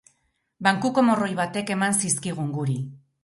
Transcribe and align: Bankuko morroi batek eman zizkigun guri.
Bankuko 0.67 1.03
morroi 1.09 1.29
batek 1.41 1.71
eman 1.77 1.95
zizkigun 2.05 2.51
guri. 2.57 2.79